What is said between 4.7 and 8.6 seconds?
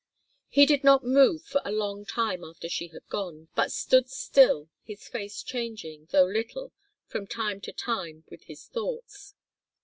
his face changing, though little, from time to time, with